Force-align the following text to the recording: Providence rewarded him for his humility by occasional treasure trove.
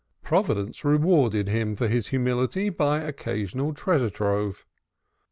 Providence 0.23 0.83
rewarded 0.83 1.47
him 1.47 1.75
for 1.75 1.87
his 1.87 2.07
humility 2.07 2.69
by 2.71 3.01
occasional 3.01 3.71
treasure 3.71 4.09
trove. 4.09 4.65